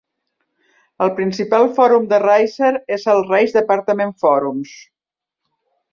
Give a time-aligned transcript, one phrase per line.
[1.05, 4.77] El principal fòrum de Racer és a RaceDepartment Forums.